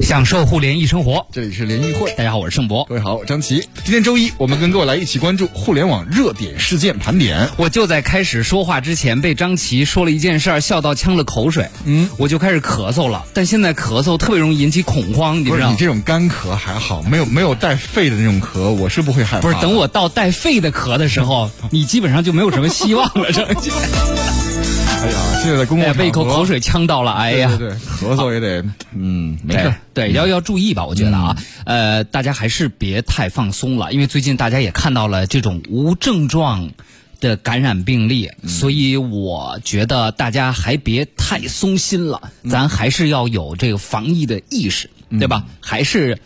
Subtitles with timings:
[0.00, 1.26] 享受互联易生活。
[1.32, 2.84] 这里是联谊会，大家好，我是盛博。
[2.84, 3.68] 各位好，我张琪。
[3.84, 7.48] 今天周一，我们跟各位来一起关注互联网热点事件盘点。
[7.56, 11.68] 我就在开始说话之前，被张琪说了一件事儿，笑到呛了口水。
[11.84, 13.24] 嗯，我就开始咳嗽了。
[13.32, 19.42] 但现在咳嗽特别容易引起恐慌，你知道你这种干咳还好，没有没有带肺的那种咳，我是不会害怕。
[19.42, 23.70] 不是，等我到带肺的咳的时候，你基本上就没有什么希望了，张琪。
[25.02, 28.64] 哎呀，现在在公共场合被一口口水呛到了，哎呀，对对对，咳嗽也得，
[28.94, 36.70] 嗯，没事，对，要要注意吧，我觉得啊，呃，大家还是别太放松了，因为最近大家也看到了这种无症状
[37.20, 45.44] 的感染病例，所以我觉得大家还别太松心了，咱还是要有这个防疫的意识，对吧？
[45.60, 46.18] 还是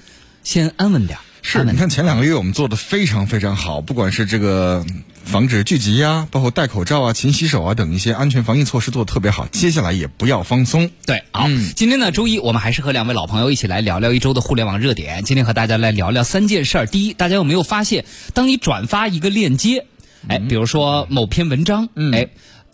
[0.44, 1.18] 先安稳点。
[1.42, 4.84] 是，你看前两个月我们做的非常非常好，不管是这个
[5.24, 9.46] 防止聚集呀，包括戴口罩啊、勤洗手啊等一些安全防疫措施做的特别好。
[9.46, 10.90] 接下来也不要放松。
[11.06, 15.22] 对，好，今天呢周一，我们还是和两位老朋友一起来聊聊一周的互联网热点。
[15.22, 16.86] 今天和大家来聊聊三件事儿。
[16.86, 19.86] 第一，大家有没有发现，当你转发一个链接，
[20.26, 22.28] 哎，比如说某篇文章，哎，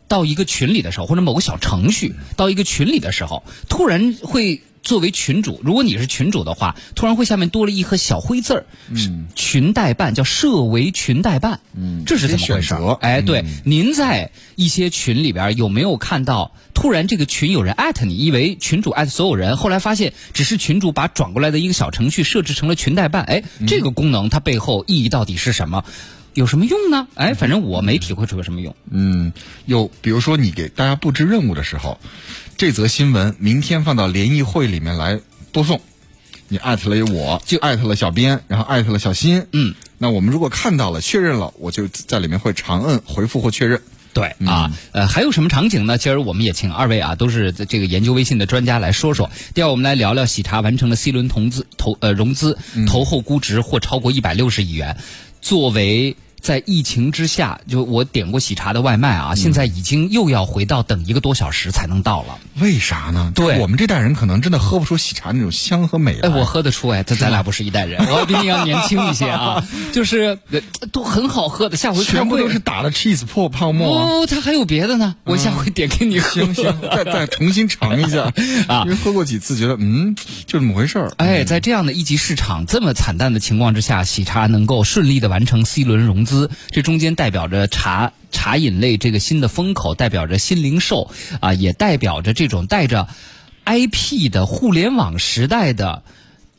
[0.08, 4.62] 到一个群里的时候，或者某个小程序到一个群里的时候，突然会。
[4.86, 12.74] 作为群主，如果你是群主的话，突然会下面多了一颗小灰字儿，嗯，群代办叫设为群代办，嗯，这是怎么回事？
[13.00, 25.84] 哎，对，您在一些群里边有没有看到，突然这个群有人艾特你，以为群主艾特所有人，后来发现只是群主把转过来的一个小程序设置成了群代办，哎，这个功能它背后意义到底是什么？
[26.34, 27.08] 有什么用呢？
[27.14, 28.76] 哎，反正我没体会出个什么用。
[28.90, 29.32] 嗯，
[29.64, 31.98] 有，比如说你给大家布置任务的时候，
[32.56, 35.20] 这则新闻明天放到联谊会里面来
[35.52, 35.78] 播送，
[36.48, 39.46] 你艾特了我，就艾特了小编，然后艾特了小新。
[39.52, 43.82] 嗯，那我们如果看到了确认了，我就在里面会长摁回复或确认。
[44.14, 45.98] 对啊，呃，还有什么场景呢？
[45.98, 49.30] 今儿我们也请二位啊，都是这个研究微信的专家来说说。
[49.52, 54.96] 第二，我们来聊聊喜茶完成了 C 轮投资投呃融资，投后估值或超过一百六十亿元，
[55.42, 56.16] 作为。
[56.46, 62.38] 在疫情之下，就我点过喜茶的外卖啊，现在已经又要回到等一个多小时才能到了。
[62.60, 63.32] 为啥呢？
[63.34, 66.20] 对我们这代人可能真的喝不出喜茶那种香和美。
[66.20, 69.66] 哎，我喝得出哎，咱咱俩不是一代人， 我比你要年轻一些啊。
[69.92, 70.38] 就是
[70.92, 74.22] 都很好喝的，下回全部都是打了 cheese 破泡沫。
[74.22, 76.30] 哦，它还有别的呢，我下回点给你喝。
[76.30, 78.32] 行行，再再重新尝一下
[78.68, 80.14] 啊，因为喝过几次，觉得嗯，
[80.46, 81.12] 就这么回事儿。
[81.16, 86.35] 哎，在这样的一级市场这么惨淡的情况之下，喜茶能够顺利的完成 C 轮融资。
[86.36, 91.10] 资这中间代表着茶茶饮类这个新的风口，代表着新零售
[91.40, 93.08] 啊，也代表着这种带着
[93.64, 96.02] IP 的互联网时代的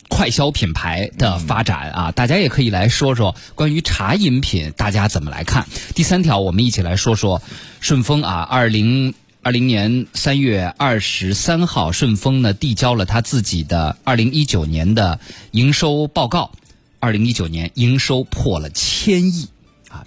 [0.10, 2.12] 快消品牌的发展啊。
[2.12, 5.68] 大家也可以来说说关于茶饮品，大家怎么来看？
[5.94, 7.44] 第三条，我们一起来说说
[7.80, 9.14] 顺丰啊，二零
[9.44, 15.20] 二零年三月二十三号，顺丰呢递交了他自己的二零一九年的
[15.52, 16.52] 营收报告，
[17.00, 19.50] 二零一九年营收破了千亿。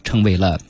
[0.05, 0.61] 成为了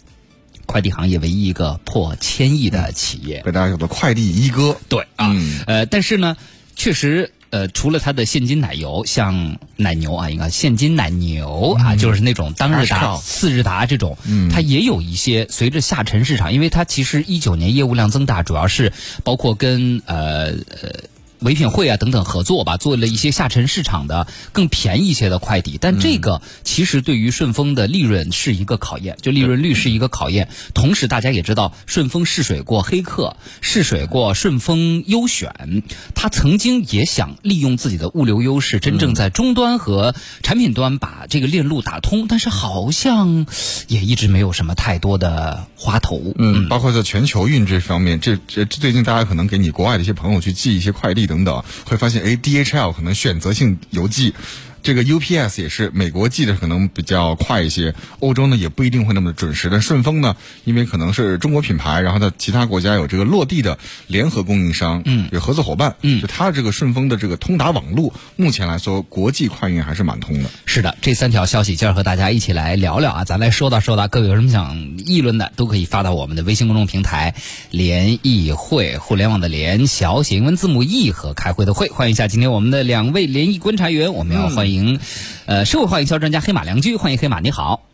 [0.67, 4.77] 快递行业唯一一个破千亿的企业，被大家叫做“快递一哥”。
[4.89, 5.35] 对啊，
[5.67, 6.37] 呃，但是呢，
[6.77, 14.17] 确实，呃，除了它的现金奶油，像奶牛啊，应该现金奶牛啊，就是那种当日达、次日达这种，
[14.53, 18.93] 它也有一些随着下沉市场，因为它其实一九年业务量增大，主要是
[19.25, 21.05] 包括跟呃呃。
[21.41, 30.49] 唯品会啊等等合作吧，做了一些下沉市场的更便宜一些的快递，但这个其实对于顺丰的利润是一个考验，就利润率是一个考验。
[30.75, 35.83] 同时，大家也知道，顺丰试水过黑客，试水过顺丰优选，
[36.15, 43.47] 他曾经也想利用自己的物流优势，真正在终端和产品端把这个链路打通，但是好像
[43.89, 46.21] 也一直没有什么太多的花头。
[46.37, 51.30] 嗯，包括在全球运这方面，这这最近大家可能给你国外的一些朋友去寄一些快递。
[51.31, 54.35] 等等，会发现，哎，DHL 可能选择性邮寄。
[54.83, 59.69] 这个 UPS 也是美国寄的可能比较快一些，欧洲呢也不一定会那么准时。
[59.71, 70.51] 但顺丰呢，因为可能是中国品牌，然后在其他国家有这个落地的联合供应商，嗯，有合作伙伴，嗯，就它这个顺丰的这个通达网络，目前来说国际快运还是蛮通的。
[70.65, 77.35] 是的，这三条消息今儿和大家一起来聊聊啊，咱来说道说道，各位有什么想议论的，都可以发到我们的微信公众平台
[77.71, 81.89] “联谊会”，互联网的联，小写英文字母 E 和开会的会。
[81.89, 84.70] 欢迎一下今天我们的两位联谊观察员，我们要欢迎。
[84.73, 84.99] 迎，
[85.47, 87.87] 呃，社会化营销专家黑马良驹，欢迎黑马，你好。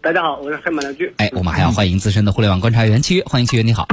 [0.00, 1.12] 大家好，我是黑马良驹。
[1.16, 3.88] 哎，我们还要欢迎资深的互联网观察员七月，欢迎七月，你好。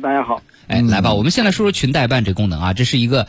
[0.00, 0.40] 大家好。
[0.68, 3.26] 哎，来吧，我们先来说说群代办这功能啊，这是一个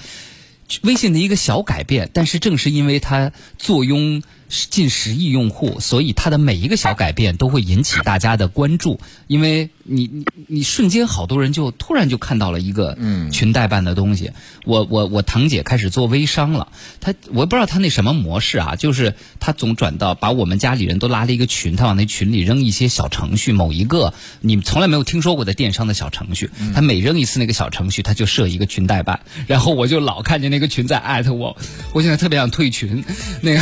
[0.84, 12.98] 微信的一个小改变，但是正是因为它坐拥近十亿用户，所以它的每一个小改变都会引起大家的关注，因为你你你瞬间好多人就突然就看到了一个
[13.32, 14.32] 群代办的东西。
[14.66, 16.70] 我我我堂姐开始做微商了，
[17.02, 31.58] 她我不知道她那什么模式啊，就是她总转到把我们家里人都拉了一个群，她往那群里扔一些小程序，某一个你从来没有听说过的电商的小程序，她每扔一次那个小程序，她就设一个群代办，然后我就老看见那个群在艾特我，
[31.94, 33.04] 我现在特别想退群，
[33.42, 33.62] 那个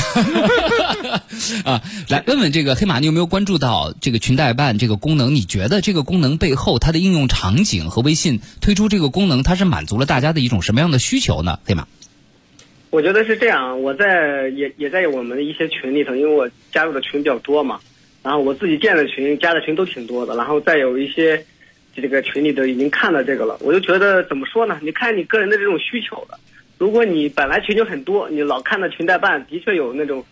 [1.65, 5.33] 啊，来问问这个黑马，你有没有关注到这个群代办这个功能？
[5.33, 11.57] 你觉得这个功能背后它的应用场景和微信推出这个功能，它是满足了大家的一种什么样的需求呢？
[11.63, 11.87] 黑马，
[12.89, 13.81] 我觉得是这样。
[13.81, 17.79] 我在也也在我们一些群里头，因为我加入的群比较多嘛，
[18.23, 21.41] 然后我自己建的群、加的群都挺多的，然后再有一些
[21.95, 24.77] 这个群里头已经看到这个了，我就觉得怎么说呢？
[24.81, 26.37] 你看你个人的这种需求了，
[26.77, 30.25] 如果你本来群就很多，你老看到群代办，的确有那种。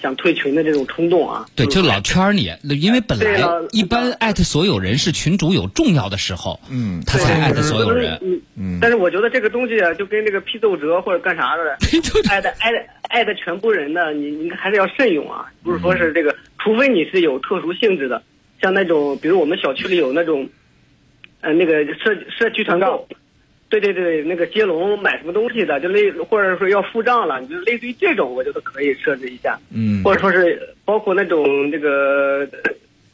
[0.00, 2.50] 想退群的这种冲动啊，对，就老圈你，
[2.80, 3.40] 因为本来
[3.72, 8.18] 一般艾特所有人是群主有重要的时候，嗯，他才艾特所有人，
[8.56, 11.76] 嗯，但是我觉得这个东西啊，就跟那个批奏折或者干啥的，
[12.30, 18.22] 艾特艾特艾特全部人的，你你还是要慎用啊，不是说是这个，除非你是有特殊性质的，
[18.62, 20.48] 像那种，比如我们小区里有那种，
[21.40, 23.06] 呃，那个社社区团购。
[23.70, 29.56] 对对对，那个接龙买什么东西的，就类或者说要付账了，你就类似于这种，我觉得可以设置一下。
[29.72, 32.48] 嗯，或者说是包括那种这个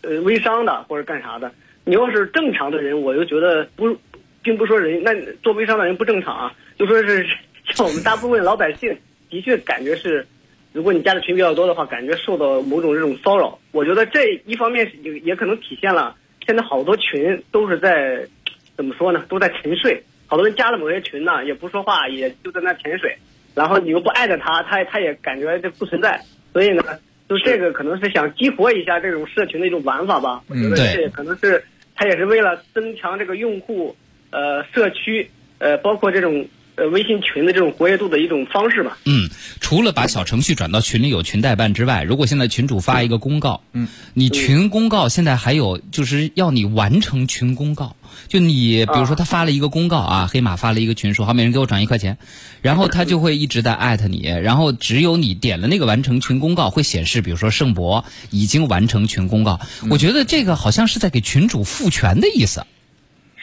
[0.00, 1.52] 呃微商的或者干啥的，
[1.84, 3.94] 你要是正常的人，我就觉得不，
[4.42, 7.26] 并不说人那做微商的人不正常啊，就说是
[7.74, 8.96] 像我们大部分老百姓，
[9.28, 10.26] 的确感觉是，
[10.72, 13.58] 如果你加的群比较多的话，感觉受到某种这种骚扰。
[13.72, 16.16] 我觉得这一方面也也可能体现了
[16.46, 18.26] 现在好多群都是在
[18.74, 20.02] 怎么说呢，都在沉睡。
[20.26, 23.16] 好多人加了某些群呢，也不说话，也就在那潜水，
[23.54, 26.20] 然后你又不艾特他，他他也感觉这不存在，
[26.52, 26.82] 所以呢，
[27.28, 30.42] 就这个可能是想激活一下这种社群的一种玩法吧。
[30.48, 31.64] 我觉得这可能是
[31.94, 33.96] 他也是为了增强这个用户
[34.30, 38.98] 呃社区呃包括这种呃微信群的这种活跃度的一种方式吧。
[39.06, 39.30] 嗯，
[39.60, 47.95] 除了把小程序转到群里有群代办之外，如果现在群主发一个公告，嗯，你群公告现在还有就是要你完成群公告。
[48.28, 52.18] 就你，比如说他发了一个公告啊，黑马发了一个群说好，每人给我转一块钱，
[52.62, 59.60] 然后他就会一直在艾特你，然后只有你点了那个完成群公告会显示，比如说盛博已经完成群公告。
[59.90, 62.64] 我觉得这个好像是在给群主赋权的意思。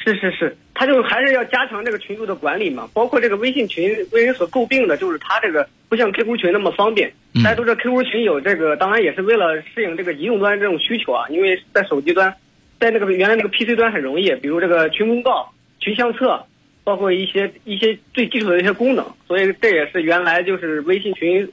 [0.05, 7.13] 是是是，他就还是要加强这个群主的管理嘛，包括这个微信群为人所诟病的就是他这个不像 QQ 群那么方便。
[7.43, 12.35] 大家都知道 QQ 群有这个，当然也是为了适应这个移动端这种需求啊，因为在手机端。
[12.83, 16.45] 在那个原来那个 PC 端很容易，比如这个群公告、群相册，
[16.83, 21.49] 包括一些一些最基础的一些功能，所以这也是原来就是微信群，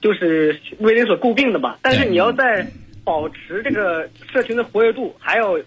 [0.00, 1.76] 就是为人所诟病的吧。
[1.82, 2.64] 但是你要在
[3.02, 5.60] 保持这个社群的活跃度，还有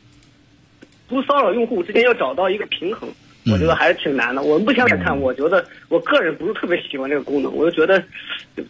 [1.10, 3.10] 不骚扰用户之间要找到一个平衡，
[3.52, 4.42] 我觉得还是挺难的。
[4.42, 8.02] 我们目前来看，我觉得我个人不是特别喜欢这个功能，我就觉得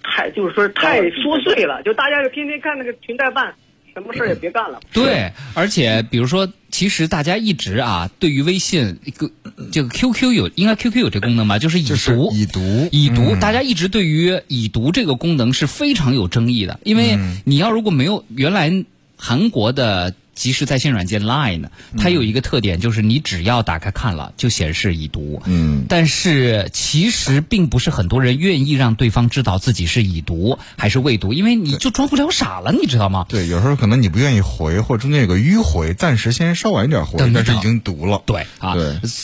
[0.03, 3.53] 太就是说太琐碎了，就大家就天天看那个群代办。
[3.93, 4.79] 什么事也别干了。
[4.93, 9.29] 对，而且比如说，其实大家一直啊，对于微信一个
[9.71, 11.59] 这个 QQ 有，应该 QQ 有这功能吧？
[11.59, 13.35] 就是已读，已读，已读。
[13.39, 18.85] 大家一直对于已读这个功能是非常有争议的，因为你要如果没有原来
[19.15, 20.13] 韩国的。
[20.33, 21.65] 即时在线软件 Line，
[21.97, 25.41] 它有一个特点，就是你只要打开看了，就显示已读。
[25.45, 33.25] 嗯，但是其实并不是很多人愿意让对方知道自己是已读还是未读，因为你就装不了傻了，你知道吗？
[33.29, 38.23] 对，有时候可能你不愿意回，或者中间有个迂回，暂时先稍晚一点回，但是已经读了。
[38.25, 38.75] 对啊，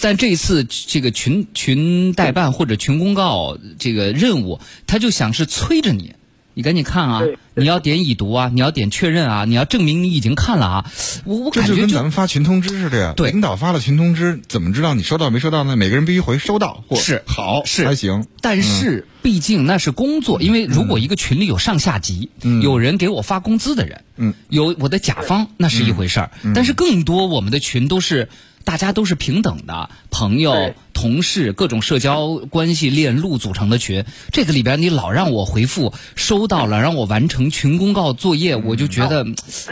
[0.02, 6.14] 但这一次这个群群代办或者群公告这个任务，他就想是催着你。
[6.58, 7.22] 你赶紧看啊！
[7.54, 8.50] 你要点已读啊！
[8.52, 9.46] 你要点确认啊！
[9.46, 10.92] 你要证明你已经看了啊！
[11.24, 13.14] 我我感觉就跟咱们发群通知似的呀。
[13.16, 15.76] 对，领导发了群通知，怎么知道你收到没收到呢？
[15.76, 18.26] 每个人必须回收到或是好是还行。
[18.42, 22.32] 但是毕竟那是工作，因为如果一个群里有上下级，
[22.64, 26.32] 有人给我发工资的人，嗯，有我的甲方，那是一回事儿。
[26.56, 28.30] 但是更多我们的群都是。
[28.68, 34.04] 大家都是平等的朋友、同事，各种社交关系链路组成的群。
[34.32, 39.24] 这个里边你老让我回复收到了，让我完成群公告作业，我就觉得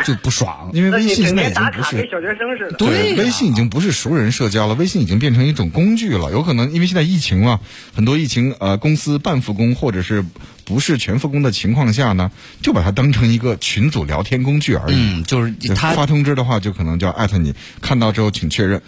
[0.06, 0.70] 就不爽。
[0.72, 6.30] 因为微信现在已经不是小学生似的，对，微信已经不是熟人社交了，微信已经变成一种工具了。
[6.30, 7.60] 有可能因为现在疫情嘛，
[7.96, 10.24] 很多疫情呃公司半复工或者是。
[10.66, 12.32] 不是全复工的情况下呢，
[12.62, 14.96] 就把它当成一个群组聊天工具而已。
[14.96, 18.82] 嗯，就是他发通知的话，就可能就要艾特你，看到之后请确认。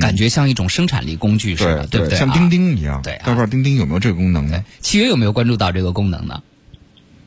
[0.00, 2.16] 感觉像一种生产力工具似的，对不对？
[2.16, 3.02] 像钉钉一样。
[3.02, 4.64] 对，不知道钉钉有没有这个功能呢？
[4.80, 6.42] 契约有没有关注到这个功能呢？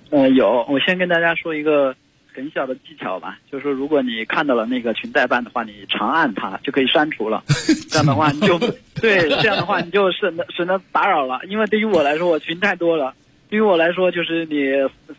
[0.10, 0.66] 呃，有。
[0.70, 1.94] 我先跟大家说一个
[2.34, 7.44] 很小的技巧吧，就是说，如果你看到了那个群代办的话，你长按它就可以删除了。
[7.92, 8.58] 这样的话，你就
[8.96, 11.42] 对这样的话你就省得省得打扰了。
[11.50, 13.14] 因为对于我来说，我群太多了。
[13.50, 14.72] 对于我来说，就是你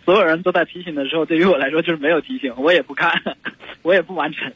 [0.05, 3.23] 所有人都在提醒的时候，对于我来说就是没有提醒，我也不看，
[3.83, 4.53] 我也不完成，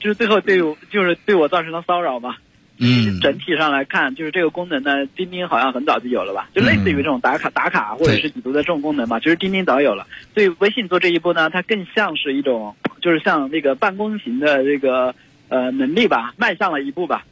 [0.00, 2.36] 就是最后对我就是对我造成了骚扰嘛。
[2.84, 6.48] 嗯，整体上来看，就是这个功能呢，钉钉好像很早就有了吧？
[6.52, 10.06] 就类似于这种打卡打卡或者是已读的这种功能嘛，其实钉钉早有了。
[10.34, 15.14] 所以微信做这一步呢，它更像是一种，就是像那个办公型的这个
[15.48, 17.24] 呃能力吧，迈向了一步吧。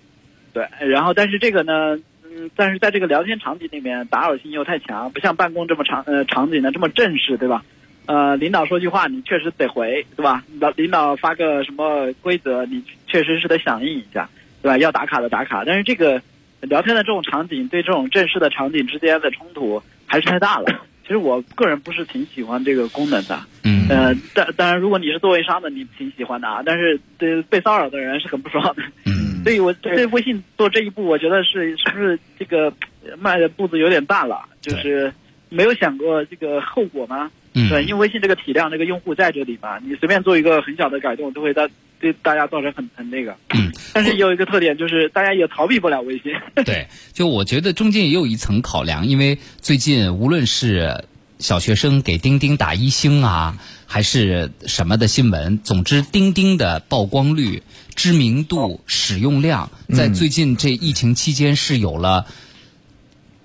[0.53, 1.99] 对，然后但是这个呢，
[2.31, 7.65] 嗯，但是在这个聊天场景里面，打扰性又太强，不像办公这么场呃场景呢这么正式，对吧？
[8.07, 10.45] 呃，领导说句话，你确实得回，对吧？
[10.61, 14.29] 老领导发个什么规则，你确实是得响应一下。
[14.63, 14.77] 对吧？
[14.77, 16.21] 要打卡的打卡，但是这个
[16.61, 20.67] 聊天的这种场景对这种正式的场景之间的冲突还是太大了。
[21.03, 23.41] 其实我个人不是挺喜欢这个功能的。
[23.65, 23.89] 嗯。
[23.89, 26.63] 呃，当当然，如果你是做微商的，你挺喜欢的啊。
[26.63, 28.83] 但是对被骚扰的人是很不爽的。
[29.07, 29.20] 嗯。
[29.43, 32.73] 所以我对微信做这一步，我觉得是是不是这个
[33.19, 34.45] 迈的步子有点大了？
[34.61, 35.13] 就是
[35.49, 37.31] 没有想过这个后果吗？
[37.55, 37.69] 嗯。
[37.69, 41.69] 对，因为微信这个体量，这个用户在这里嘛，你随便做一个很小的改动，都会大。
[42.01, 46.33] 对大家造成很很那个，嗯， 但是也有一个特点就是大家也逃避不了微信。
[46.65, 51.05] 对，就我觉得中间也有一层考量，因为最近无论是
[51.41, 57.63] 小学生给钉钉打一星啊，还是什么的新闻，总之钉钉的曝光率、
[57.95, 62.27] 知名度、使用量，在最近这疫情期间是有了。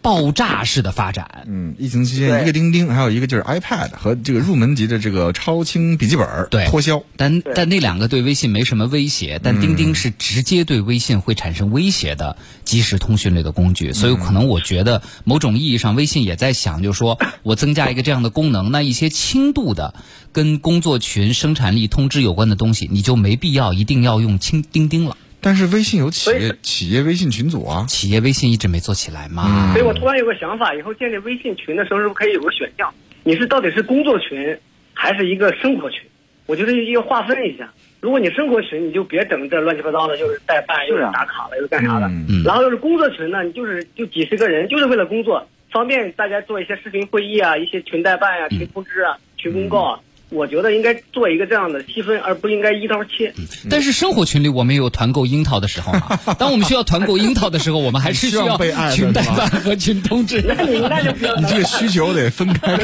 [0.06, 1.46] 爆炸式的发展。
[1.48, 7.02] 嗯，疫情期间，一个钉钉，还有一个就是 iPad 和这个入门级的这个超轻笔记本对脱销。
[7.18, 13.94] 但但那两个对微信没什么威胁，但钉钉是直接对微信会产生威胁的即时通讯类的工具。
[13.94, 19.96] 所以可能我觉得某种意义上，微信也在想，就是说 我增加一个这样的功能，那一些轻度的
[20.32, 25.18] 跟工作群、生产力通知有关的东西，你就没必要一定要用轻钉钉了。
[25.46, 29.72] 但是微信有企业企业微信群组啊，企业微信一直没做起来嘛。
[29.74, 32.92] 所以我突然有个想法，以后建立微信群的时候，是不是可以有个选项？
[33.24, 34.58] 你是到底是工作群，
[34.96, 36.02] 还是一个生活群？
[36.48, 37.72] 我觉得要划分一下。
[38.02, 42.10] 如果你生活群，你就别整这乱七八糟的，又是代办，又是打卡了，又是干啥的。
[42.44, 50.00] 然后要是工作群呢，你就是就几十个人，就是为了工作，方便大家做一些视频会议啊，一些群代办啊、群通知啊、群公告啊。
[50.36, 53.34] 我觉得应该做一个这样的细分，而不应该一刀切。
[53.70, 56.20] 但是生活群里我们有团购樱桃的时候嘛？
[56.38, 58.58] 当我们需要团购樱桃的时候，我们还是需要
[58.92, 60.44] 群代办和群通知。
[60.46, 61.36] 那你那就不要。
[61.38, 62.78] 你这个需求得分开。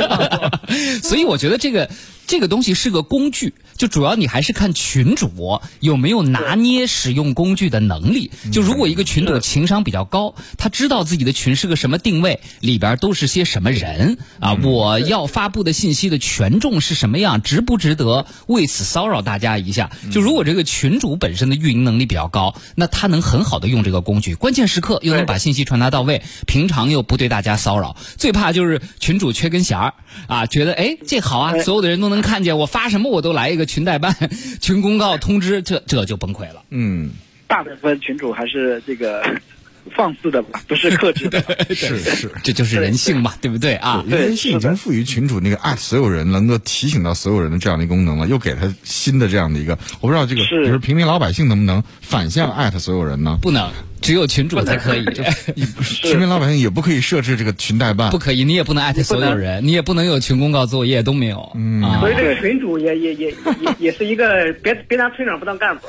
[1.04, 1.90] 所以我觉得这个。
[2.28, 8.32] 这个东西是个工具，就主要你还是看群主有没有拿捏使用工具的能力。
[8.54, 19.92] 就如果一个群主情商比较高，他知道自己的群是个什么定位，里边都是些什么人啊，我要发布的信息的权重是什么样，值不值得为此骚扰大家一下？
[20.10, 27.98] 就如果这个群主本身的运营能力比较高，那他能很好的用这个工具，关键时刻又能把信息传达到位，平常又不对大家骚扰。
[28.16, 29.94] 最怕就是群主缺根弦儿
[30.28, 32.22] 啊，觉得哎这好啊，所有的人都能。
[32.22, 34.16] 看见我发什么，我都来一个群代办、
[34.62, 36.62] 群公告通知，这这就崩溃了。
[36.70, 37.10] 嗯，
[37.48, 39.24] 大部分群主还是这个
[39.96, 41.42] 放肆的吧，不是克制的。
[41.74, 44.04] 是是，这就是人性嘛，对不对啊？
[44.08, 53.38] 人性已经赋予群主那个爱所有人，能够提醒到所有人的这样的一个功能了，又给他新的这样的一个，我不知道这个，比如平民老百姓能不能反向艾特所有人呢？
[53.42, 53.70] 不能。
[54.02, 55.06] 只有群主才可以，
[56.02, 61.52] 平民老百姓也不可以设置这个群代办，不可以，你也不能艾特所有人，你也不能有群公告作业都没有。
[61.56, 65.88] 嗯，所以这个群主也也也也也是一个别别拿村长不当干部，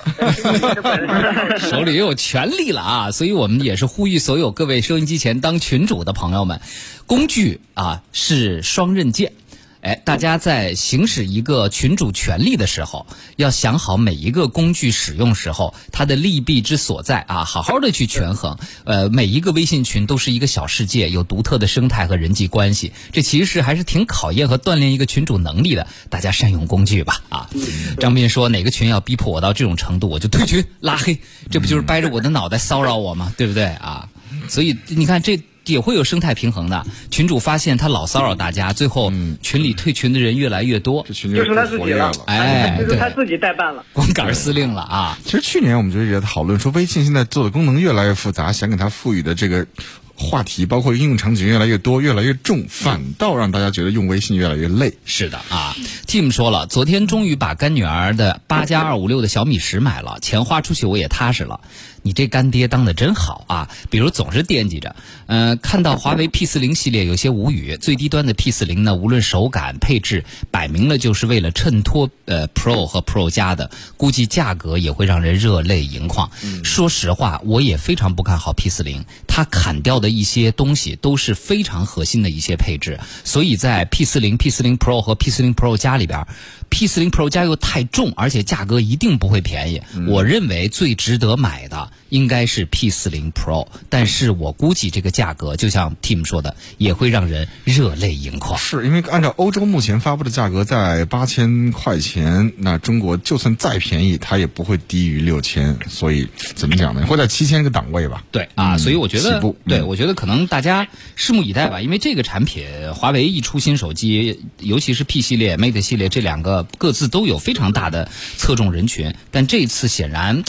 [1.58, 3.10] 手里也有权利了啊！
[3.10, 6.60] 所以我们也是呼吁所有各位收音机前当群主的朋友们，
[7.06, 9.32] 工具啊是双刃剑。
[9.82, 18.56] 哎，大家在行使一个群主权利的时候，要想好每一个工具使用时候它的利弊之所在啊，好好的去权衡。
[18.84, 25.88] 呃，每一个微信群都是一个小世界，有独特的生态和人际关系，这其实还是挺考验和锻炼一个群主能力的。
[26.08, 27.50] 大家善用工具吧啊！
[27.98, 31.18] 张斌说哪个群要逼迫我到这种程度，我就退群拉黑，
[31.50, 33.34] 这不就是掰着我的脑袋骚扰我吗？
[33.36, 34.08] 对不对啊？
[34.48, 35.42] 所以你看这。
[35.66, 45.18] 也会有生态平衡的，群主发现他老骚扰大家，最后群里退群的人越来越多，就剩他自己了，哎， 就是他自己代办了，光杆司令了啊！
[45.24, 49.66] 其实去年我们就一直在讨论说，微信现在做的功能越来越复杂，想给它赋予的这个
[50.14, 54.92] 话题，包括应用场景越来越多、越来越重，反倒让大家觉得用微信越来越累。
[55.04, 55.74] 是的啊
[56.06, 61.60] ，Tim 说了，昨天终于把干女儿的八加二五六的小米十买了，钱花出去我也踏实了。
[62.02, 63.70] 你这干爹当的真好啊！
[63.88, 64.94] 比如总是惦记着，
[65.26, 67.76] 呃，看到华为 P 四零系列有些无语。
[67.76, 76.30] 最低端的 P 四零呢，无论手感配置，摆明了就是为了衬托呃 Pro 和 Pro 加的，估计价格也会让人热泪盈眶。
[76.64, 86.26] 说实话，我也非常不看好 P 四零，它砍掉的一些东西都是非常核心的一些配置，所以在 P 四零、P 四零 Pro 和 P 四零 Pro 加里边。
[86.68, 89.82] P 四零 Pro 加又太重，而且价格一定不会便宜。
[90.08, 98.58] 我认为最值得买的应该是 P 四零 Pro，但是我估计这个价格，就像 Tim 说的，也会让人热泪盈眶。
[98.58, 107.06] 是因为按照欧洲目前发布的价格在八千块钱，那中国就算再便宜，它也不会低于六千，所以怎么讲呢？
[107.06, 108.24] 会在七千个档位吧？
[108.30, 111.80] 对啊，所以我觉得，对我觉得可能大家拭目以待吧。
[111.80, 116.66] 因为这个产品，华为一出新手机，尤其是 P 系列、Mate 系列这两个。
[116.78, 120.42] 各自都有非常大的侧重人群，但这次显然，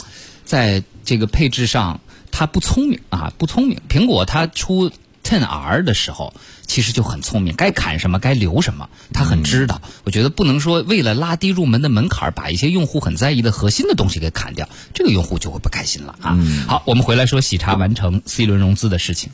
[0.44, 3.80] 在这个配置上，它不聪明啊，不聪明。
[3.88, 4.90] 苹果它出
[5.22, 6.34] Ten R 的时候，
[6.66, 9.80] 其实就很聪明，该砍什么，该留什么，它很知道。
[10.04, 16.38] 我觉得不能说为了拉低入门的门槛，把一些用户很在意的核心的东西给砍掉，这个用户就会不开心了啊。
[16.66, 19.30] 好，我们回来说喜茶完成 C 轮融资的事情，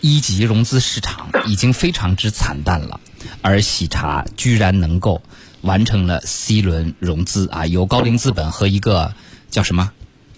[0.00, 3.00] 一级融资市场已经非常之惨淡了，
[3.42, 5.22] 而喜茶居然能够。
[5.62, 9.14] 完成了 C 轮融资啊，由高瓴资本和一个
[9.48, 9.92] 叫什么，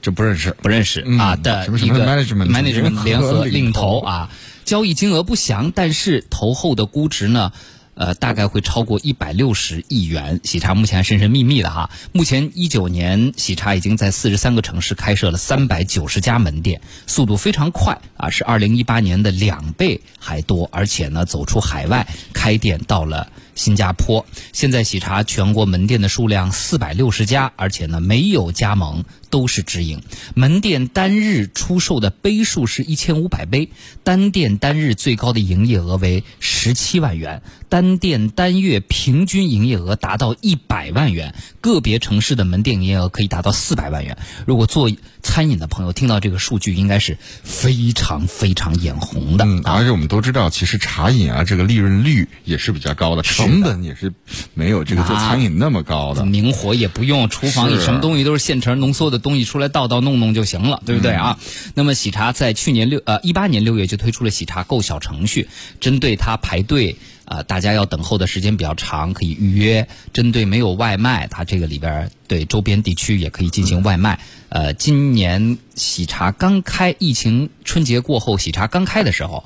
[0.04, 4.28] 这不认识不认识啊的一个 management management 联合领投啊，
[4.66, 7.52] 交易金额不详，但是投后的估值呢？
[7.96, 10.40] 呃，大概会超过一百六十亿元。
[10.42, 11.88] 喜茶目前还神神秘秘的哈。
[12.10, 20.68] 目前一九年，喜茶已经在四十三个城市开设了三百九十家门店，速度非常快啊，是二零一八年的两倍还多。
[20.72, 24.24] 而且呢，走出海外开店到了新加坡。
[24.52, 29.04] 现在喜茶全国门店的数量四百六十家，而且呢没有加盟。
[29.30, 30.00] 都是直营
[30.36, 33.68] 门店单日出售的杯数是一千五百杯，
[34.04, 44.16] 单店单日最高的营业额为十七万元，单店单月平均营业额达到一百万元，个别城市的门店营业额可以达到四百万元。
[44.46, 44.88] 如果做
[45.34, 49.44] 餐饮的朋友听到这个数据，应该是非常非常眼红的。
[49.44, 54.12] 嗯，而且我们都知道，其实茶饮啊，这个利润率也是比较高的，成本也是
[54.54, 59.18] 没有这个做餐饮那么高的，明火也不用，厨房里什么东西都是现成浓缩的。
[59.18, 61.36] 东西出来倒倒弄弄就行了，对不对啊？
[61.74, 65.48] 那么喜茶在去年六呃一八年六月就推出了喜茶购小程序，
[65.80, 69.88] 针对它排队啊，大家要等候的时间比较长，可以预约。
[70.12, 74.20] 针对没有外卖，它这个里边对周边地区也可以进行外卖。
[74.48, 79.44] 呃，今年喜茶刚开，疫情春节过后，喜茶刚开的时候。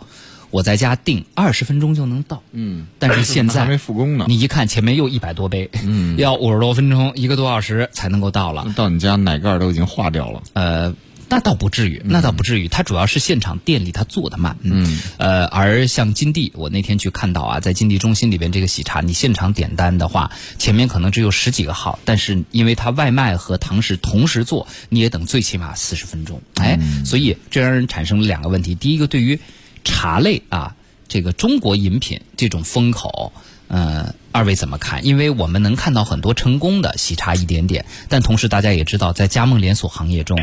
[0.50, 4.24] 我在家订二十分钟就能到，嗯，但是 现在还没复工呢。
[4.28, 8.72] 你一看前面又一百多杯，嗯，要五十多分钟，一个多小时才能够到了。
[8.74, 10.42] 到你家奶盖都已经化掉了。
[10.54, 10.94] 呃，
[11.30, 12.68] 那倒不至于，那倒不至于。
[12.68, 28.74] 它主要是现场店里它做的慢，嗯，呃，而像金地，我那天去看到啊，在金地中心里边这个喜茶，你现场点单的话，前面可能只有十几个号，但是因为它外卖和堂食同时做，你也等最起码四十分钟，哎，所以这让人产生了两个问题。
[28.74, 29.38] 第一个，对于
[29.84, 30.76] 茶类啊，
[31.08, 33.32] 这个中国饮品这种风口，
[33.68, 35.04] 呃，二位怎么看？
[35.06, 40.38] 因为我们能看到很多成功的喜茶一点点，但同时大家也知道，在加盟连锁行业中，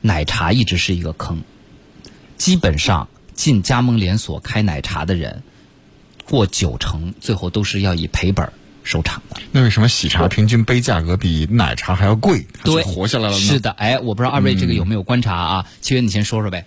[0.00, 1.42] 奶茶一直是一个坑。
[2.36, 5.42] 基本上进加盟连锁开奶茶的人，
[6.24, 9.36] 过九成最后都是要以赔本收场的。
[9.52, 12.44] 那为什么喜茶平均杯价格比奶茶还要贵？
[12.64, 13.38] 对，活下来了呢？
[13.38, 15.66] 是的，哎，我不知道二位这个有没有观察啊？
[15.80, 16.66] 七月你先说说呗。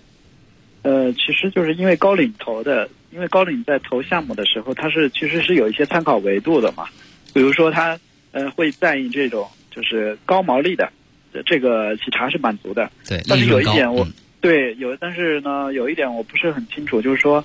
[0.82, 6.84] 呃，其实就是因为高领头的，因为高领在投项目的时候，它是其实是有一些参考维度的嘛。
[7.34, 7.98] 比如说，它
[8.32, 10.90] 呃会在意这种就是高毛利的，
[11.46, 12.90] 这个喜茶是满足的。
[13.06, 14.06] 对，但是有一点我
[14.40, 17.44] 对有，但是呢有一点我不是很清楚，就是说，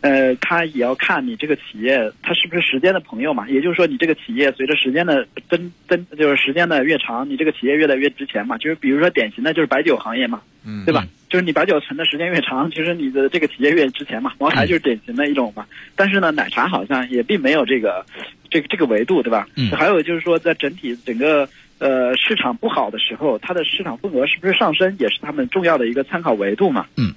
[0.00, 3.48] 呃，他也要看你这个企业它是不是时间的朋友嘛。
[3.48, 8.58] 也就是说，你这个企业随着时间的增增，就是时间的越长，你这个企业越来越值钱嘛。
[8.58, 11.06] 就是比如说典型的就是白酒行业嘛，嗯，对吧？
[11.34, 14.30] 就是你白酒存的时间越长，其实你的这个企业越值钱嘛。
[14.38, 15.66] 茅台就是典型的一种嘛。
[15.96, 18.06] 但是呢，奶茶好像也并没有这个，
[18.48, 19.48] 这个这个维度，对吧？
[19.56, 19.68] 嗯。
[19.72, 21.48] 还有就是说，在整体整个
[21.80, 26.86] 呃市场不好的时候，它的市场份额是不是上升，也是他们重要的一个参考维度嘛。
[26.96, 27.12] 嗯。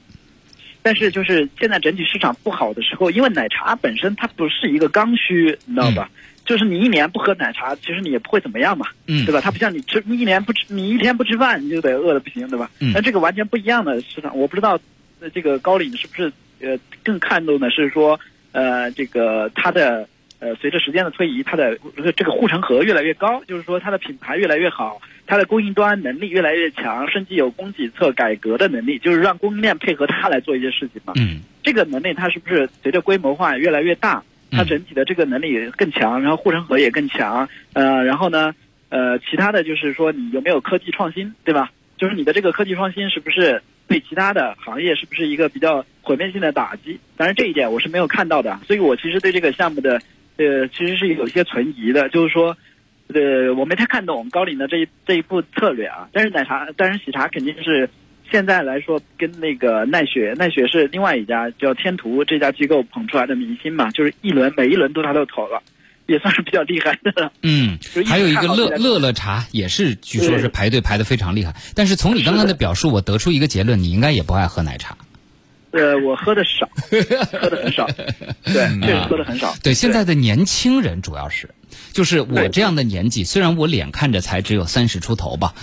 [0.82, 6.10] 但是就是现在整体市场不好的时候，因为奶茶本身它不是一个刚需，你知道吧？
[6.48, 9.42] 就是你一年不喝奶茶，其实你也不会怎么样嘛，对吧？
[9.42, 12.72] 它不像你吃，你一年不吃，你一天不吃饭，你就得饿的不行，对吧？
[12.94, 14.80] 那这个完全不一样的市场，我不知道，
[15.34, 16.32] 这个高领是不是
[16.62, 18.18] 呃更看重的是说，
[18.54, 20.08] 呃，这个它的
[20.40, 21.78] 呃随着时间的推移，它的
[22.16, 31.14] 这个护城河越来越高，就是说它的品牌越来越好，它的供应端能力越来越强，甚至有供给侧改革的能力，就是让供应链配合它来做一些事情嘛。
[31.18, 38.54] 嗯，这个能力它是不是随着规模化越来越大，它整体的这个能力更强，然后护城河也更强，呃，然后呢，
[38.90, 41.72] 呃，其他的就是说你有没有科技创新，对吧？
[41.98, 47.00] 就是你的这个科技创新是不是对其他的行业是不是一个比较毁灭性的打击？
[47.16, 50.00] 当然这一点我是没有看到的，所以我其实对这个项目的
[50.38, 52.56] 呃其实是有一些存疑的，就是说
[53.14, 56.08] 呃我没太看懂高瓴的这一这一步策略啊。
[56.14, 57.90] 但是奶茶，但是喜茶肯定是
[58.32, 65.62] 现在来说跟那个奈雪，奈雪是另外一家叫天图这家机构捧出来的明星嘛，就是一轮每一轮都他都投了。
[66.08, 67.34] 也算是比较厉害的。
[67.44, 71.54] 嗯，还有一个乐乐乐茶也是，据说是排队排的非常厉害。
[71.76, 74.98] 但是从你刚刚的表述，我得出一个结论，你应该也不爱喝奶茶。
[75.78, 76.68] 呃，我喝的少，
[77.40, 77.88] 喝的很少，
[78.44, 79.56] 对，确实喝的很少。
[79.62, 81.52] 对，现在的年轻人主要是。
[81.94, 85.54] 就是我这样的年纪，虽然我脸看着才只有三十出头吧，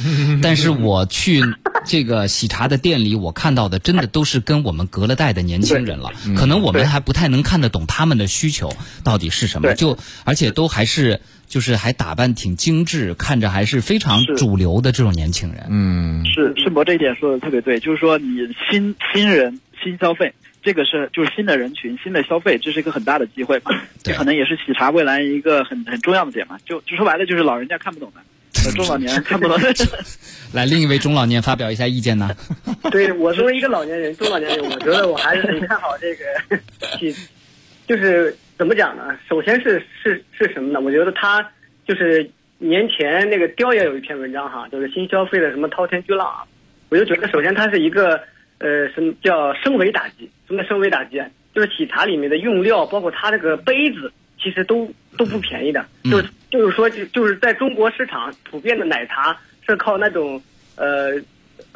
[0.42, 1.42] 但是我去
[1.86, 6.10] 这个喜茶的店里，我看到的真的都是跟我们隔了代的年轻人了。
[6.36, 8.72] 可能我们还不太能看得懂他们的需求
[9.02, 15.66] 到底是什么，就而且都还是就是还打扮挺精致，看着还是非常主流的这种年轻人。
[15.70, 18.38] 嗯，是世博这一点说的特别对，就是说你
[18.70, 20.34] 新新人新消费。
[20.62, 26.58] 这个是就是新的人群，新的消费，这是一个很大的机会嘛，这可能也是喜茶未来一个很很重要的点嘛。
[26.64, 29.58] 就就说白了，就是老人家看不懂的，中老年看不懂。
[30.54, 32.30] 来，另一位中老年发表一下意见呢？
[32.90, 36.58] 对我作为一个老年人，中老年人，我觉得我还是很看好这个
[36.98, 37.14] 喜，
[37.86, 39.14] 就是怎么讲呢？
[39.28, 40.80] 首先是是是什么呢？
[40.80, 41.46] 我觉得他
[41.86, 46.40] 就是年前那个雕也有一篇文章哈，就是新消费的什么滔天巨浪啊，
[46.88, 48.18] 我就觉得首先它是一个。
[48.64, 50.30] 呃，什么叫升维打击？
[50.48, 51.22] 什么叫升维打击？
[51.54, 54.10] 就是喜茶里面的用料，包括它这个杯子，
[54.42, 55.84] 其实都都不便宜的。
[56.04, 60.42] 就是就是说，就就是在中国市场普遍的奶茶是靠那种
[60.76, 61.12] 呃，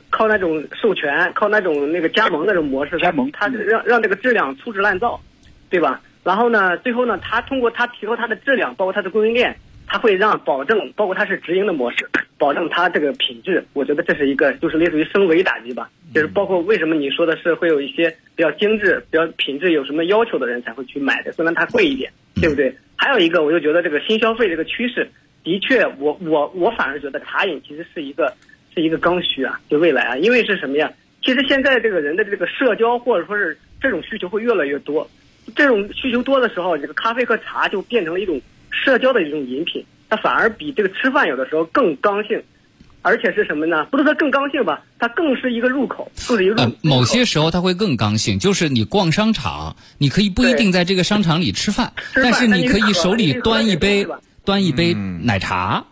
[0.08, 5.20] 靠那种授权，靠那种那个加盟那种模式，加盟，它让让这个质量粗制滥造，
[5.68, 6.00] 对吧？
[6.24, 9.54] 然后呢，最后呢，它通过它提高它的质量，包括它的供应链。
[9.88, 13.64] 它会让保证，包括它是直营的模式，保证它这个品质。
[13.72, 15.88] 我觉得这是一个，就是类似于升维打击吧。
[16.14, 22.76] 就是包括为什么你说的是会有一些比较精致、比较品质有什么要求的人才会去买的，虽然它贵一点，对不对？
[22.96, 25.08] 还有一个，我就觉得这个新消费这个趋势，
[25.42, 28.34] 的确，我我我反而觉得茶饮其实是一个
[28.74, 30.92] 是一个刚需啊，就未来啊，因为是什么呀？
[31.22, 35.08] 其实现在这个人的这个社交或者说是这种需求会越来越多，
[35.56, 38.38] 这种需求多的时候，这个咖啡和茶就变成了一种。
[38.84, 42.42] 社交的一种饮品，它反而比这个吃饭有的时候更刚性，
[43.02, 43.86] 而且是什么呢？
[43.90, 46.76] 不是说更刚性吧，它更是一个入口，更是一个入口。
[46.82, 54.06] 某些时候它会更刚性，就是你逛商场，你可以不一定在这个商场里吃饭，但是你可以手里端一杯
[54.44, 55.84] 端一杯奶茶。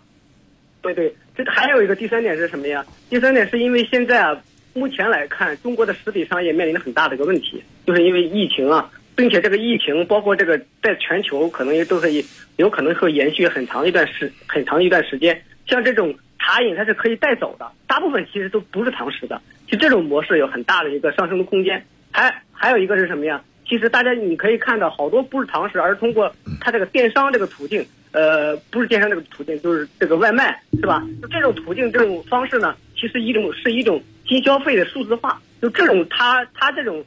[0.82, 2.84] 对对，这还有一个第三点是什么呀？
[3.10, 4.36] 第三点是因为现在啊，
[4.72, 8.88] 目前来看，中国的实体商业面临着很大的一个问题，就是因为疫情啊。
[9.16, 12.08] 并且这个疫情，包括这个在全球，可能也都是
[12.56, 15.42] 有可能会延续很长一段时很长一段时间。
[15.66, 19.40] 像这种茶饮，它是可以带走的，大部分其实都不是堂食的。
[19.66, 21.82] 就这种模式有很大的一个上升的空间。
[22.12, 23.42] 还还有一个是什么呀？
[23.66, 31.02] 其实大家你可以看到，好多不是堂食，而是通过它这个电商这个途径，呃，不是电商这个途径，就是这个外卖，是吧？
[31.22, 35.40] 就这种途径这种方式呢，其实一种是一种新消费的数字化。
[35.60, 37.02] 就这种它它这种。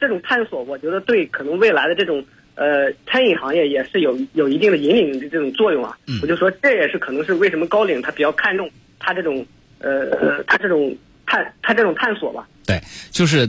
[0.00, 5.96] 这种探索，我觉得对可能未来的这种呃餐饮行业也是有有一定的引领的这种作用啊。
[6.22, 9.44] 我就说这也是可能是为什么高瓴他比较看重他这种
[9.78, 12.48] 呃呃他这种探他这种探索吧。
[12.66, 12.80] 对，
[13.10, 13.48] 就是。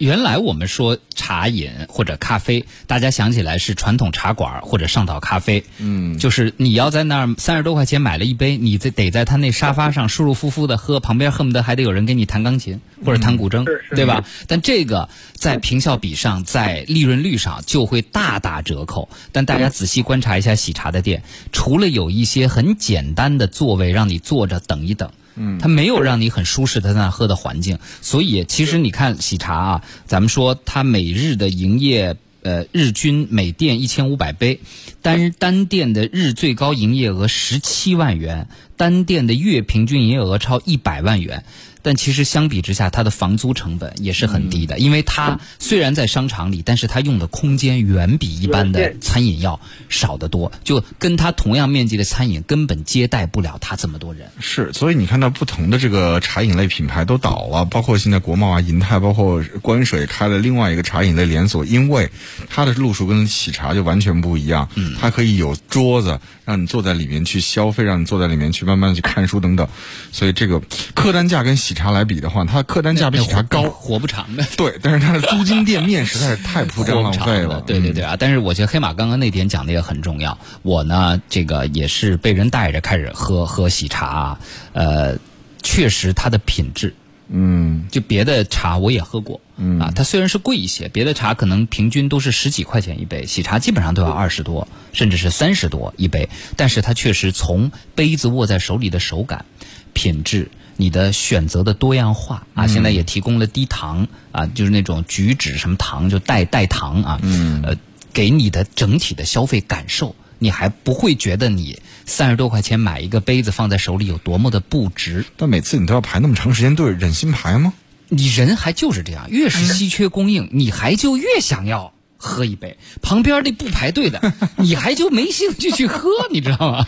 [0.00, 5.62] 原来我们说茶饮或者咖啡，大家想起来是传统茶馆或者上岛咖啡。
[5.76, 14.24] 嗯，就是你要在那儿三十多块钱买了一杯，你得得在他那沙发上舒舒服服的喝，旁边恨不得还得有人给你弹钢琴或者弹古筝，对吧？
[14.46, 19.10] 但这个在平效比上，在利润率上就会大打折扣。
[19.32, 25.10] 但大家仔细观察一下喜茶的店，除了有一些很简单的座位让你坐着等一等。
[25.42, 34.60] 嗯，它没有让你很舒适的在那喝的环境，所以其实你看喜茶啊，咱们说它每日的营业，呃，日均每店一千五百杯，
[35.00, 41.44] 单单店的日最高营业额十七万元，单店的月平均营业额超一百万元，
[41.82, 54.28] 但其实相比之下，它的房租成本也是很低的，因为它虽然在商场里，但是它用的空间远比一般的餐饮要少得多，就跟它同样面积的餐饮根本接待不了它这么多人。
[54.40, 62.10] 是，所以你看到不同的这个茶饮类品牌都倒了，包括现在国贸啊、银泰，包括关水开了另外一个茶饮类连锁，因为
[62.48, 69.68] 它的路数跟喜茶就完全不一样，嗯，它可以有桌子让你坐在里面去消费，让你坐在里面去慢慢去看书等等，
[70.12, 70.60] 所以这个
[70.94, 74.44] 客单价跟喜茶来比的话，它客单价比喜茶高，活不长的。
[74.56, 77.60] 对，但是它的租金店面实在是太铺张浪费了。
[77.60, 78.16] 对对对啊！
[78.18, 80.38] 但是我觉得黑马刚刚那点讲的也很重要。
[80.62, 84.40] 我呢，这个也是被人带着开始喝喝喜茶，啊
[84.72, 85.18] 呃，
[85.62, 86.94] 确实它的品质，
[87.28, 99.44] 嗯，就别的茶我也喝过，嗯啊，它虽然是贵一些，别的茶可能平均都是十几块钱一杯，喜茶基本上都要二十多，甚至是三十多一杯，但是它确实从杯子握在手里的手感、
[99.92, 100.50] 品质。
[100.80, 107.20] 你的选择的多样化啊，现在也提供了低糖啊，就是那种菊酯什么糖，就代代糖啊，
[107.62, 107.76] 呃，
[108.14, 115.26] 给你的整体的消费感受，你还不会觉得你三十多块钱买一个杯子放在手里有多么的不值。
[115.36, 117.74] 但每次你都要排那么长时间队，忍心排吗？
[118.08, 121.92] 你人还就是这样，越是稀缺供应，你还就越想要。
[122.22, 124.20] 喝一杯，旁边那不排队的，
[124.58, 126.84] 你还就没兴趣去喝， 你知道吗？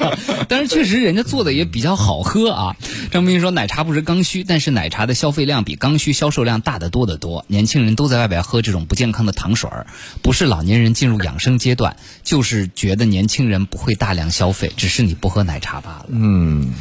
[0.47, 2.77] 但是确实人家做的也比较好喝啊。
[3.11, 7.47] 张斌说奶茶不是刚需，但是奶茶的消费量比刚需销售量大得多得多。
[7.49, 9.87] 年轻人都在外边喝这种不健康的糖水儿，
[10.21, 16.07] 不是老年人进入养生阶段，就是觉得年轻人不会大量消费，只是你不喝奶茶罢了。
[16.11, 16.75] 嗯，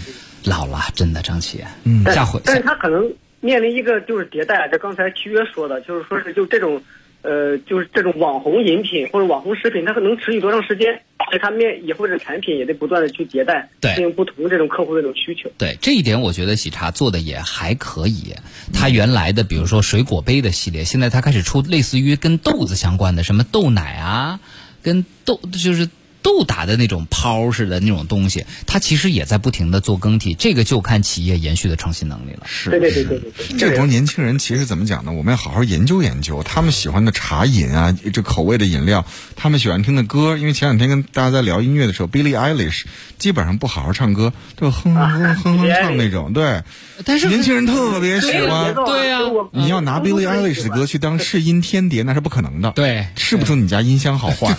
[0.44, 6.84] 老了真的张琪，嗯，下回但是他可能面临一个就是迭代，就刚才契约说的，就是说是就这种。
[7.22, 11.02] 呃，就是这种网红饮品或者网红食品，它可能持续多长时间？
[11.30, 15.50] 所以它面以后的产品也得不断的去迭代，适应不同这种客户的这种需求。
[15.58, 18.34] 对这一点，我觉得喜茶做的也还可以。
[18.74, 24.40] 它原来的比如说水果杯的系列，现在它开始出类似于跟豆子相关的，什么豆奶啊，
[24.82, 25.90] 跟豆就是。
[26.22, 32.42] 豆打的那种泡似的那种东西，它其实也在不停的做更替，这个就看企业延续的创新能力了。
[32.46, 33.58] 是，对对对对对。
[33.58, 35.12] 这波年轻人其实怎么讲呢？
[35.12, 39.06] 我们要好好研究研究，他们喜欢的茶饮啊，这口味的饮料，
[39.36, 40.38] 他们喜欢听的歌。
[40.38, 42.84] 因为前两天跟大家在聊音乐的时候，Billie Eilish
[43.18, 46.34] 基本上不好好唱歌，就哼哼哼哼哼唱那种。
[46.34, 46.62] 对，
[47.06, 48.74] 但是年轻人特别喜欢。
[48.74, 49.20] 对呀，
[49.54, 52.72] 你要拿 Billie Eilish 的歌去当试音天碟，那是不可能的。
[52.72, 54.56] 对，试不出你家音箱好坏。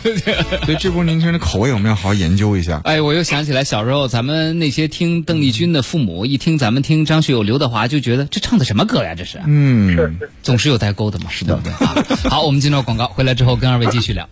[0.64, 2.36] 所以这波年轻人的口味有没有好好研。
[2.36, 9.14] 究一下，哎，我又想起来小时候咱们那些听邓丽君的父母，一听咱们听张学友、刘德华，就觉得这唱的什么歌呀？
[9.14, 11.94] 这是，嗯，总是有代沟的嘛，是的，对啊。
[12.30, 14.26] 好，我们进入广告，回来之后跟二位继续聊。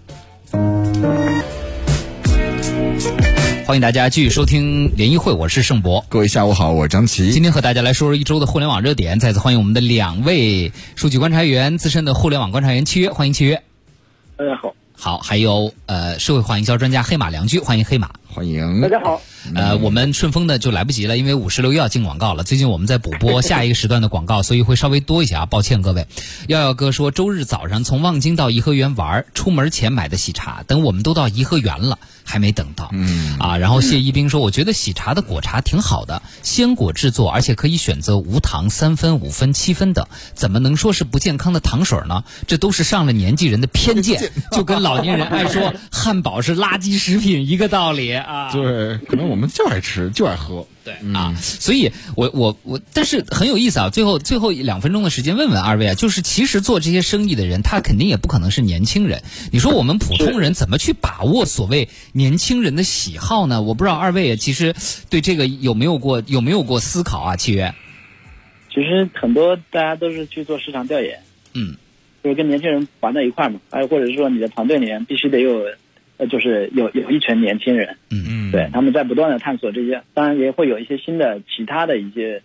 [3.67, 6.05] 欢迎大家继续收听联谊会，我是盛博。
[6.09, 7.31] 各位下午好，我是张琪。
[7.31, 9.21] 今天和大家来说说一周的互联网热点。
[9.21, 13.63] 再次欢迎我们的两位数据观察员、资深的互联网观察员契约，欢迎契约。
[14.37, 14.75] 大家好。
[15.03, 18.83] 好，还有呃，社会化营销专家黑马良驹，欢迎黑马，欢迎。
[18.83, 19.19] 大家好。
[19.55, 22.45] 呃，我们顺丰的就来不及了，因为五十六又要进广告了。
[22.45, 26.07] 最近我们在补播下一个时段的广告，所以会稍微多一些啊，抱歉各位。
[26.49, 32.89] 耀耀哥说，周日早上从望京到颐和园玩，出门前买的喜茶，等我们都到颐和园了，还没等到。
[32.93, 33.37] 嗯。
[33.39, 42.25] 啊，然后谢一冰说，我觉得喜茶的果茶挺好的，鲜果制作，而且可以选择无糖、三分、五分、七分等，怎么能说是不健康的糖水呢？
[42.47, 48.51] 这都是上了年纪人的偏见， 就跟老年人爱说汉堡是垃圾食品一个道理啊。
[48.53, 50.11] 对，可能我们就爱吃。
[50.11, 53.91] 就爱喝，对啊，所以我我我，但是很有意思啊。
[53.91, 59.23] 最后最后两分钟的时间，问问二位啊，就是其实做这些生意的人，他肯定也不可能是年轻人。
[59.53, 63.61] 你说我们普通人怎么去把握所谓年轻人的喜好呢？
[63.61, 64.75] 我不知道二位其实
[65.11, 67.37] 对这个有没有过有没有过思考啊？
[67.37, 67.75] 契约，
[68.71, 71.21] 其实很多大家都是去做市场调研，
[71.53, 71.77] 嗯，
[72.25, 75.63] 就是跟年轻人玩在一块嘛，还有或者是说你的团队里面必须得有。
[76.21, 82.43] 呃，就是有有一群年轻人，嗯嗯，对，他们在不断的探索这些，当然也会有一些新的其他的一些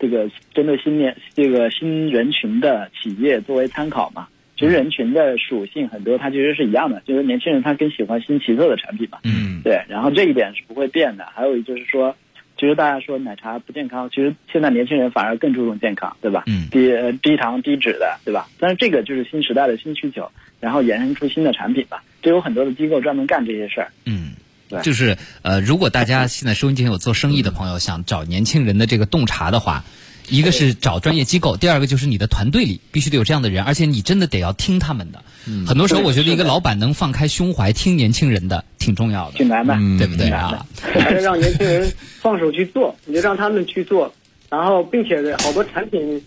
[0.00, 4.26] 这个针对新年这个新人群的企业作为参考嘛。
[4.58, 11.26] 其实人群的属性很多，它其实是一样的，就是年轻人他更喜欢新奇特的产品嘛，嗯，对，然后这一点是不会变的。
[11.32, 12.16] 还有就是说，
[12.58, 16.44] 其实大家说奶茶不健康，其实现在年轻人反而更注重健康，对吧？
[16.46, 16.90] 嗯，低
[17.22, 18.48] 低糖低脂的，对吧？
[18.58, 22.02] 但是这个就是新时代的新需求，然后衍生出新的产品吧。
[22.22, 23.92] 这有很多的机构专门干这些事儿。
[24.06, 24.32] 嗯，
[24.68, 29.84] 对，就是呃，如果大家现在收音机前有做生意的朋友，想找年轻人的这个洞察的话，
[30.28, 35.22] 一个是找专业机构，第二个就是你的团队里必须得有这样的人，而且你真的得要听他们的。
[35.66, 40.66] 很多时候，我觉得一个老板能放开胸怀听年轻人的，挺重要的，挺难的，对不对啊？
[40.82, 44.12] 还是让年轻人放手去做，你就让他们去做，
[44.50, 46.22] 然后并且好多产品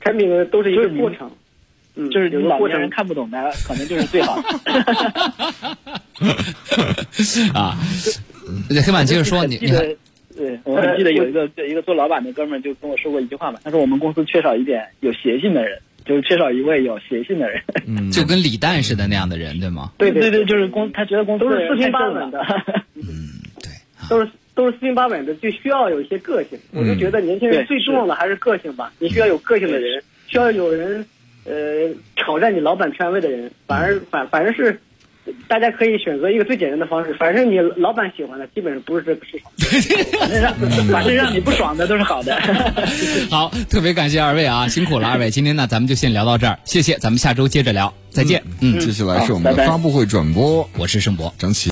[0.00, 1.30] 产品都是一个过程。
[1.98, 4.42] 嗯，就是你老年人看不懂的，可能就是最好的。
[7.58, 7.78] 啊，
[8.84, 9.72] 黑板接着说，你你
[10.36, 19.92] 对，我还记得有一个一个做老板的哥们儿就跟我说过一句话嘛，他说我们公司缺少一点有邪性的人，就是缺少一位有邪性的人，嗯，就跟李诞似的那样的人，对吗？
[19.98, 22.40] 对对对，就是公他觉得公司都是四平八稳的，
[22.94, 23.70] 嗯，对，
[24.10, 26.58] 都是都是四平八稳的，就需要有一些个性。
[26.72, 31.04] 我就觉得年轻人最重要的还是个性吧，你需要有个性的人，需要有人。
[31.48, 34.80] 呃，挑战你老板权威的人，反而反反正是，
[35.48, 39.50] 大家可以选择一个最简单的方式，反正你老板喜欢的，基本上不是这个市场。
[40.20, 40.54] 反正让
[40.88, 42.36] 反正让你不爽的都是好的。
[43.30, 45.30] 好，特别感谢二位啊，辛苦了二位。
[45.30, 48.42] 今天呢，咱们就先聊到这儿，谢谢，咱们下周接着聊，再见。
[48.60, 51.70] 嗯，接下来是我们的发布会转播，我是盛博，张琪。